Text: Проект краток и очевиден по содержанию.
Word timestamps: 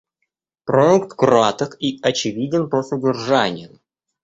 Проект 0.65 1.13
краток 1.15 1.75
и 1.79 1.99
очевиден 2.01 2.71
по 2.71 2.81
содержанию. 2.81 3.79